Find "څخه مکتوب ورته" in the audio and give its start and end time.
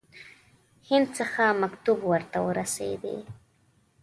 1.17-2.37